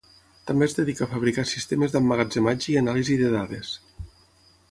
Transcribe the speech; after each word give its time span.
També 0.51 0.67
es 0.67 0.73
dedica 0.77 1.03
a 1.05 1.09
fabricar 1.11 1.43
sistemes 1.49 1.93
d’emmagatzematge 1.95 2.67
i 2.73 2.77
anàlisi 2.81 3.21
de 3.23 3.31
dades. 3.37 3.77